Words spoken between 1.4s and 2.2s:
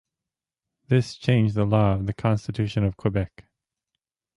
the law of the